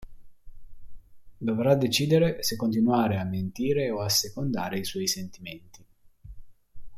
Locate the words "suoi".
4.83-5.05